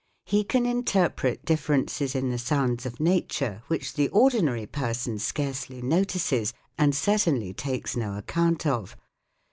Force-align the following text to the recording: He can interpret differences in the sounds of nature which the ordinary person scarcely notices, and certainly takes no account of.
He 0.25 0.43
can 0.43 0.65
interpret 0.65 1.45
differences 1.45 2.15
in 2.15 2.31
the 2.31 2.39
sounds 2.39 2.87
of 2.87 2.99
nature 2.99 3.61
which 3.67 3.93
the 3.93 4.07
ordinary 4.09 4.65
person 4.65 5.19
scarcely 5.19 5.79
notices, 5.79 6.55
and 6.75 6.95
certainly 6.95 7.53
takes 7.53 7.95
no 7.95 8.17
account 8.17 8.65
of. 8.65 8.97